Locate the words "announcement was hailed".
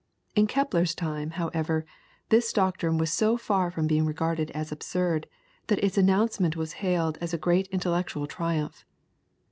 5.95-7.19